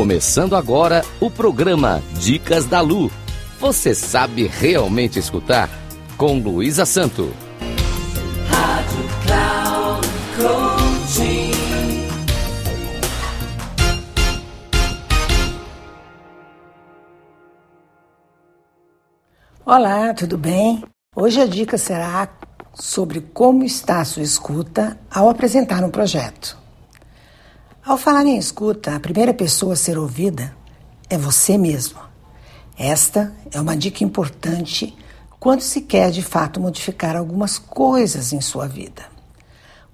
[0.00, 3.12] Começando agora o programa Dicas da Lu.
[3.58, 5.68] Você sabe realmente escutar?
[6.16, 7.30] Com Luísa Santo.
[8.48, 10.08] Rádio Cloud
[10.38, 11.50] Coaching.
[19.66, 20.82] Olá, tudo bem?
[21.14, 22.26] Hoje a dica será
[22.72, 26.59] sobre como está a sua escuta ao apresentar um projeto.
[27.90, 30.56] Ao falar em escuta, a primeira pessoa a ser ouvida
[31.08, 31.98] é você mesmo.
[32.78, 34.96] Esta é uma dica importante
[35.40, 39.02] quando se quer de fato modificar algumas coisas em sua vida.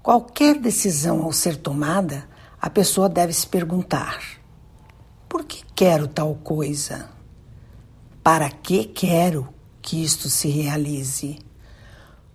[0.03, 2.29] Qualquer decisão ao ser tomada,
[2.61, 4.19] a pessoa deve se perguntar:
[5.27, 7.09] por que quero tal coisa?
[8.21, 9.49] Para que quero
[9.81, 11.39] que isto se realize?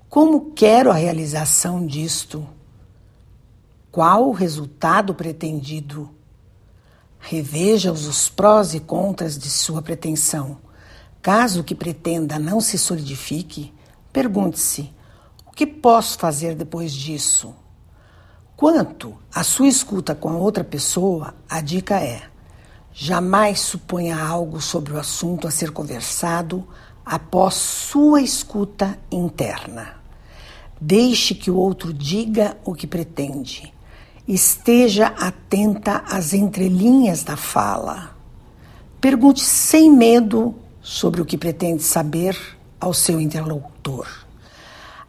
[0.08, 2.44] Como quero a realização disto?
[3.92, 6.08] Qual o resultado pretendido?
[7.18, 10.56] Reveja os prós e contras de sua pretensão.
[11.20, 13.70] Caso o que pretenda não se solidifique,
[14.10, 14.90] pergunte-se:
[15.46, 17.54] o que posso fazer depois disso?
[18.56, 22.22] Quanto à sua escuta com a outra pessoa, a dica é:
[22.94, 26.66] jamais suponha algo sobre o assunto a ser conversado
[27.04, 29.96] após sua escuta interna.
[30.80, 33.70] Deixe que o outro diga o que pretende.
[34.26, 38.16] Esteja atenta às entrelinhas da fala.
[39.00, 42.38] Pergunte sem medo sobre o que pretende saber
[42.80, 44.06] ao seu interlocutor.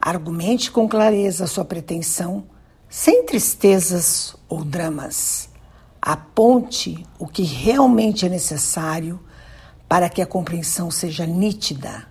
[0.02, 2.46] Argumente com clareza sua pretensão,
[2.90, 5.48] sem tristezas ou dramas.
[6.02, 9.20] Aponte o que realmente é necessário
[9.88, 12.08] para que a compreensão seja nítida.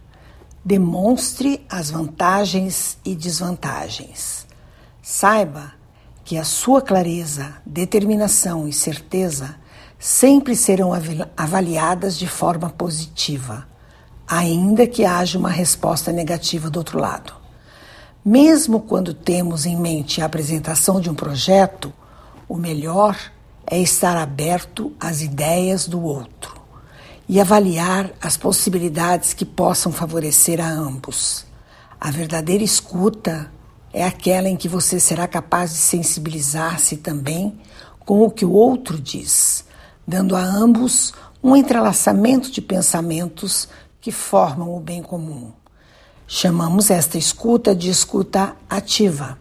[0.65, 4.47] Demonstre as vantagens e desvantagens.
[5.03, 5.82] Saiba
[6.33, 9.55] que a sua clareza, determinação e certeza
[9.99, 10.91] sempre serão
[11.37, 13.69] avaliadas de forma positiva,
[14.27, 17.35] ainda que haja uma resposta negativa do outro lado.
[18.25, 21.93] Mesmo quando temos em mente a apresentação de um projeto,
[22.49, 23.15] o melhor
[23.67, 26.63] é estar aberto às ideias do outro
[27.29, 31.45] e avaliar as possibilidades que possam favorecer a ambos.
[32.01, 33.51] A verdadeira escuta
[33.93, 37.59] é aquela em que você será capaz de sensibilizar-se também
[38.01, 39.65] com o que o outro diz,
[40.07, 43.69] dando a ambos um entrelaçamento de pensamentos
[44.01, 45.53] que formam o bem comum.
[46.27, 49.39] Chamamos esta escuta de escuta ativa,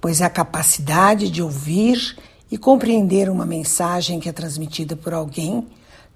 [0.00, 2.16] pois é a capacidade de ouvir
[2.50, 5.66] e compreender uma mensagem que é transmitida por alguém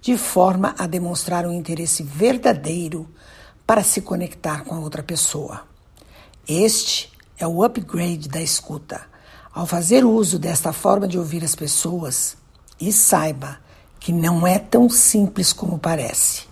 [0.01, 3.09] de forma a demonstrar um interesse verdadeiro
[3.67, 5.63] para se conectar com a outra pessoa.
[6.47, 9.01] Este é o upgrade da escuta.
[9.55, 12.37] Ao fazer uso desta forma de ouvir as pessoas,
[12.81, 13.59] e saiba
[13.99, 16.45] que não é tão simples como parece.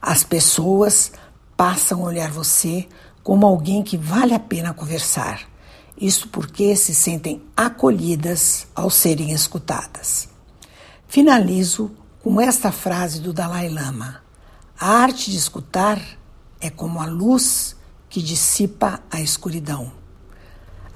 [0.00, 1.12] As pessoas
[1.56, 2.88] passam a olhar você
[3.22, 5.40] como alguém que vale a pena conversar.
[5.96, 10.28] Isso porque se sentem acolhidas ao serem escutadas.
[11.08, 11.90] Finalizo
[12.22, 14.20] com esta frase do Dalai Lama:
[14.78, 16.00] A arte de escutar
[16.60, 17.76] é como a luz
[18.08, 20.03] que dissipa a escuridão.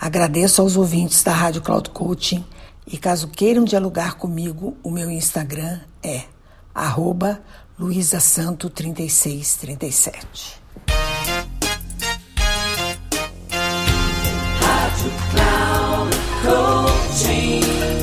[0.00, 2.44] Agradeço aos ouvintes da Rádio Cloud Coaching
[2.86, 6.22] e caso queiram dialogar comigo, o meu Instagram é
[6.74, 7.42] arroba
[7.78, 10.56] luisasanto3637.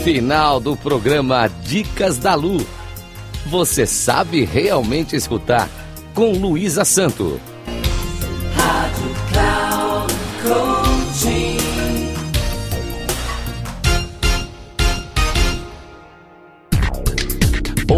[0.03, 2.57] Final do programa Dicas da Lu.
[3.47, 5.67] Você sabe realmente escutar
[6.13, 7.41] com Luísa Santo.